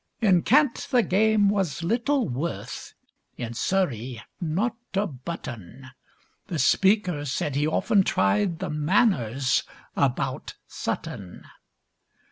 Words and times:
In 0.19 0.41
Kent 0.41 0.87
the 0.89 1.03
game 1.03 1.47
was 1.47 1.83
little 1.83 2.27
worth, 2.27 2.95
In 3.37 3.53
Surrey 3.53 4.19
not 4.41 4.75
a 4.95 5.05
button; 5.05 5.91
The 6.47 6.57
Speaker 6.57 7.23
said 7.23 7.53
he 7.53 7.67
often 7.67 8.01
tried 8.01 8.57
The 8.57 8.71
Manors 8.71 9.61
about 9.95 10.55
Button. 10.87 11.45